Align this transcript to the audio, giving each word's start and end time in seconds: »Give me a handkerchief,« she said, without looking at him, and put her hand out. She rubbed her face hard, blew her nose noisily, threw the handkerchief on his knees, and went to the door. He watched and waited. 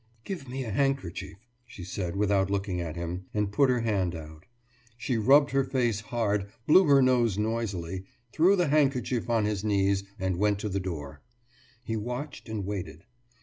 »Give 0.23 0.49
me 0.49 0.63
a 0.63 0.71
handkerchief,« 0.71 1.47
she 1.67 1.83
said, 1.83 2.15
without 2.15 2.49
looking 2.49 2.81
at 2.81 2.95
him, 2.95 3.25
and 3.35 3.51
put 3.51 3.69
her 3.69 3.81
hand 3.81 4.15
out. 4.15 4.47
She 4.97 5.15
rubbed 5.15 5.51
her 5.51 5.63
face 5.63 5.99
hard, 5.99 6.47
blew 6.65 6.85
her 6.85 7.03
nose 7.03 7.37
noisily, 7.37 8.05
threw 8.33 8.55
the 8.55 8.69
handkerchief 8.69 9.29
on 9.29 9.45
his 9.45 9.63
knees, 9.63 10.03
and 10.19 10.39
went 10.39 10.57
to 10.61 10.69
the 10.69 10.79
door. 10.79 11.21
He 11.83 11.97
watched 11.97 12.49
and 12.49 12.65
waited. 12.65 13.03